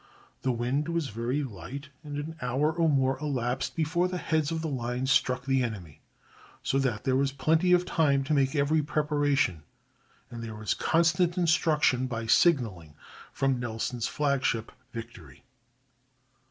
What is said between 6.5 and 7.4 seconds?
so that there was